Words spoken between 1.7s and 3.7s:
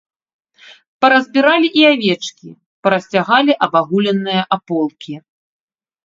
і авечкі, парасцягалі